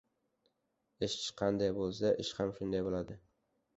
•Ishchi 1.07 1.29
qanday 1.41 1.71
bo‘lsa, 1.81 2.13
ish 2.25 2.33
ham 2.41 2.55
shunday 2.61 2.83
bo‘ladi. 2.89 3.19